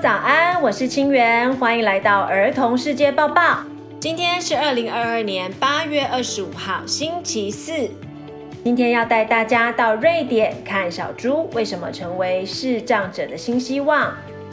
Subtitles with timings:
[0.00, 3.58] 早安，我是清源，欢迎来到儿童世界报报。
[3.98, 7.90] 今天是二零二二年八月二十五号，星期四。
[8.62, 14.12] 今天要带大家到瑞典看小猪为什么成为视障者的新希望。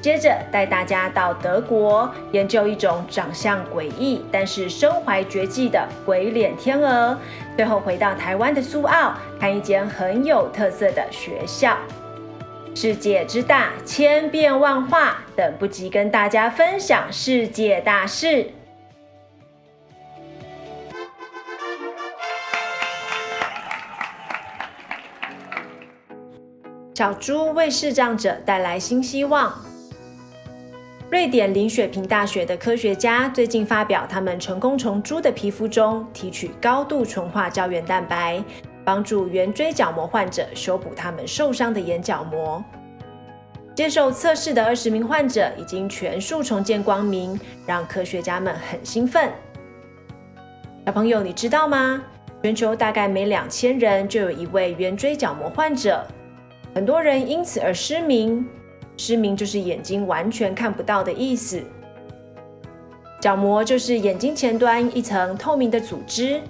[0.00, 7.14] 接着带大家到德国研究一种长相诡异但是身怀绝技的鬼脸天鹅。
[7.56, 11.76] 最后回到台湾的苏澳，看一间很有特色的学校。
[12.76, 18.50] 世界之大，千变万化，等不及跟大家分享世界大事。
[26.94, 29.54] 小猪为视障者带来新希望。
[31.08, 38.44] 瑞典林雪平大学的科学家最近发表，他们成功从猪的皮肤中提取高度纯化胶原蛋白。
[38.86, 42.62] 帮助圆锥角膜患者修补他们受伤的眼角膜。
[43.74, 49.28] 接受测试的二十名患者已经全数重见光明，让科学家们很兴奋。
[50.86, 52.00] 小朋友，你知道吗？
[52.42, 56.06] 全球大概每两千人就有一位圆锥角膜患者，
[56.72, 58.46] 很多人因此而失明。
[58.96, 61.60] 失明就是眼睛完全看不到的意思。
[63.20, 66.40] 角膜就是眼睛前端一层透明的组织。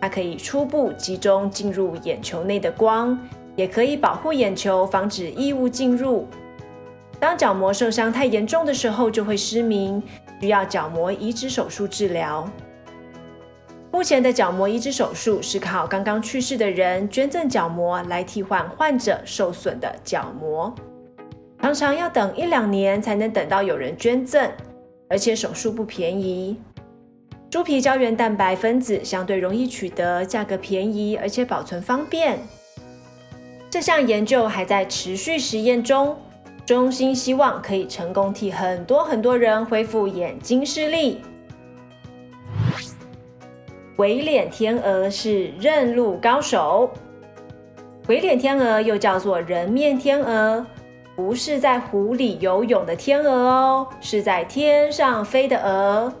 [0.00, 3.18] 它可以初步集中进入眼球内的光，
[3.54, 6.26] 也可以保护眼球，防止异物进入。
[7.18, 10.02] 当角膜受伤太严重的时候，就会失明，
[10.40, 12.48] 需要角膜移植手术治疗。
[13.92, 20.74] 目前的角膜移植手术是靠刚刚去世的人捐赠角膜来替换患者受损的角膜，
[21.60, 24.50] 常常要等一两年才能等到有人捐赠，
[25.10, 26.56] 而且手术不便宜。
[27.50, 32.38] 猪皮胶原蛋白分子相对容易取得，价格便宜，而且保存方便。
[33.68, 36.16] 这项研究还在持续实验中，
[36.64, 41.22] 衷心希望可以成功替很多很多人恢复眼睛视力。
[43.96, 46.88] 鬼脸天鹅是认路高手。
[48.06, 50.64] 鬼脸天鹅又叫做人面天鹅，
[51.16, 56.12] 不是在湖里游泳的天鹅哦，是在天上飞的鹅。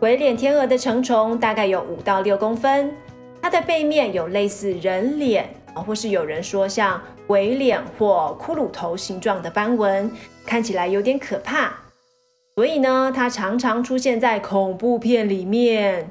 [0.00, 2.92] 鬼脸天鹅的成虫大概有五到六公分，
[3.40, 10.10] 它的背面有类似人脸啊，或是有人说像鬼脸或骷髅头形状的斑纹，
[10.44, 11.72] 看起来有点可怕。
[12.56, 16.10] 所以呢，它常常出现在恐怖片里面。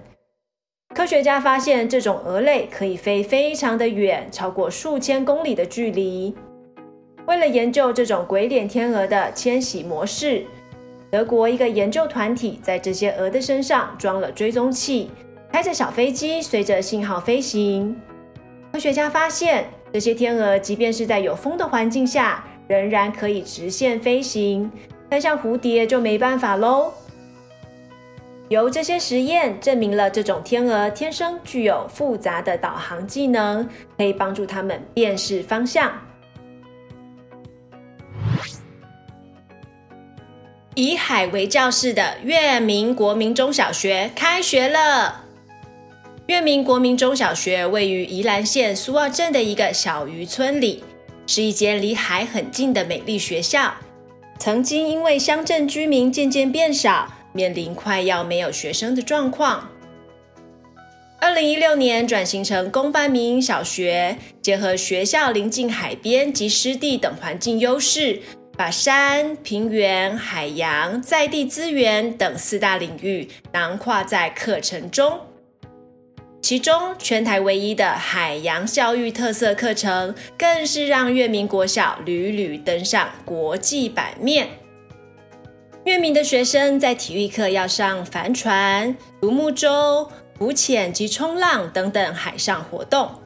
[0.96, 6.34] 科学家发现，这种蛾类可以飞非常的远，超过数千公里的距离。
[7.28, 10.46] 为了研究这种鬼脸天鹅的迁徙模式。
[11.14, 15.12] 德国一个研究团体在这些鹅的身上装了追踪器，
[15.52, 17.96] 开着小飞机，随着信号飞行。
[18.72, 24.72] 科学家发现，这些天鹅即便是在有风的环境下，仍然可以直线飞行。
[25.08, 26.92] 但像蝴蝶就没办法喽。
[28.50, 33.70] 由这些实验证明了，这种天鹅天生具有复杂的导航技能，
[34.00, 35.92] 可以帮助它们辨识方向。
[40.76, 45.24] 以海为教室的月明国民中小学开学了。
[46.26, 50.84] 月明国民中小学位于宜兰县苏澳镇的一个小渔村里，
[51.28, 53.76] 是一间离海很近的美丽学校。
[54.40, 59.70] 曾经因为乡镇居民渐渐变少，面临快要没有学生的状况。
[61.20, 68.22] 二零一六年转型成公办民营小学，结合学校临近海边及湿地等环境优势。
[68.56, 75.20] 把山、平原、海洋、在地资源等四大领域囊括在课程中，
[76.40, 84.48] 其中全台唯一的海洋教育特色课程，更是让月明国小屡屡登上国际版面。
[85.86, 90.08] 月明的学生在体育课要上帆船、独木舟、
[90.38, 93.23] 浮潜及冲浪等等海上活动。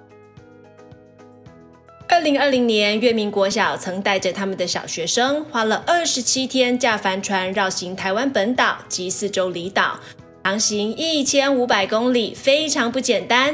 [2.17, 9.99] 二零二零年，月明国小曾带着他们的小学生，花了二十七天驾帆船绕行台湾本岛及四周离岛，
[10.43, 13.53] 航行一千五百公里，非常不简单。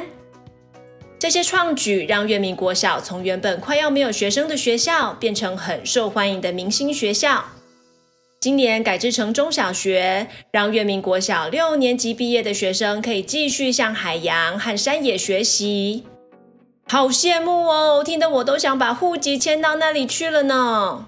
[1.20, 7.44] 这些创举让月明国小从原本快要没有学生的学校，变成很受欢迎的明星学校。
[8.40, 16.06] 今年改制成中小学，让月明国小六年级毕业的学生可以继续向海洋和山野学习。
[16.86, 18.04] 好羡慕哦！
[18.04, 21.08] 听得我都想把户籍迁到那里去了呢。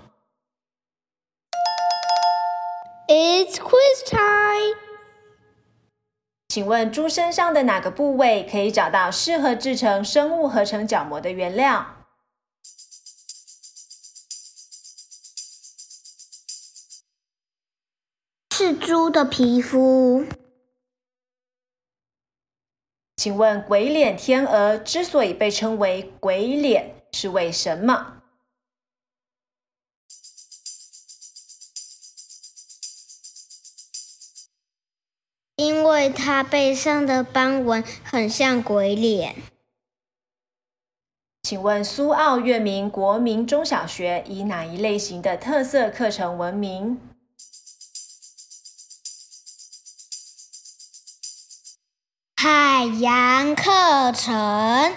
[3.07, 4.79] It's quiz time。
[6.49, 11.85] 请问猪身上的哪个部位可以找到适合制成生物合成角膜的原料？
[18.55, 20.25] 是猪的皮肤。
[23.17, 28.21] 请问鬼脸天鹅之所以被称为鬼脸，是为什么？
[35.55, 39.35] 因为它背上的斑纹很像鬼脸。
[41.43, 46.99] 请问苏澳月明国民中小学以哪一类型的特色课程闻名？
[52.45, 54.93] 海洋课程。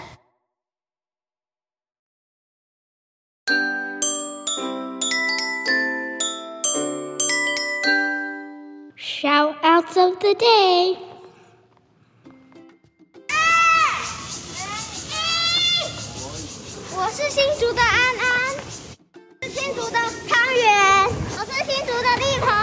[8.95, 10.95] Shoutouts of the day。
[16.93, 18.29] 我是新竹的安安，
[19.41, 19.97] 是新竹的
[20.29, 21.07] 汤圆，
[21.39, 22.58] 我是新竹的丽鹏。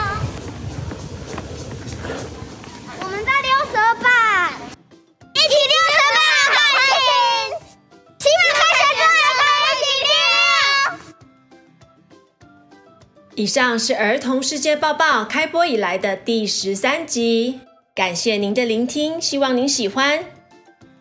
[13.36, 17.60] 以上是儿童世界报报开播以来的第十三集，
[17.94, 20.24] 感谢您的聆听，希望您喜欢。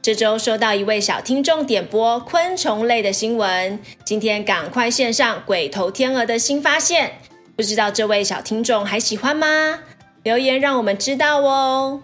[0.01, 7.13] 这周收到一位小听众点播昆虫类的新闻，今天赶快献上鬼头天鹅的新发现，
[7.55, 9.79] 不知道这位小听众还喜欢吗？
[10.23, 12.01] 留言让我们知道哦。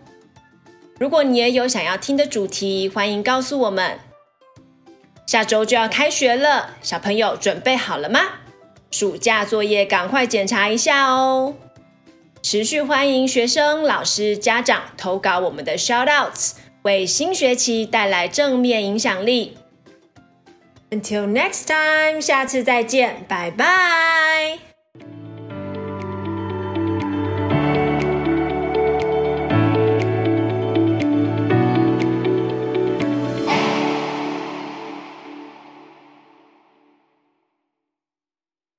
[0.98, 4.00] 如果你也有想要听的主题，欢迎告诉我们。
[5.25, 8.22] 下周就要开学了，小朋友准备好了吗？
[8.92, 11.56] 暑假作业赶快检查一下哦。
[12.44, 16.52] 持续欢迎学生、老师、家长投稿我们的 shoutouts。
[16.84, 19.56] 为新学期带来正面影响力。
[20.90, 24.70] Until next time，下次再见，拜拜。